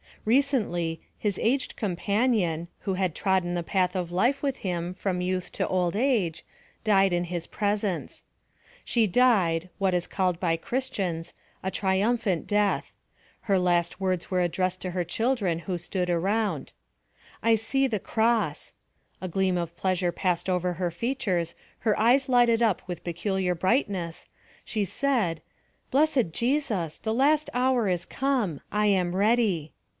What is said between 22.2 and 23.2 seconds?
lighted up with